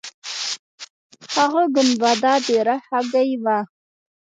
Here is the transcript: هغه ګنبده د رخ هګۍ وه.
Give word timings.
هغه 1.35 1.63
ګنبده 1.75 2.33
د 2.45 2.47
رخ 2.67 2.83
هګۍ 2.91 3.31
وه. 3.43 3.57